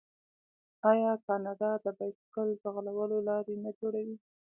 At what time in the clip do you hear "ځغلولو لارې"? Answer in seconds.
2.61-3.55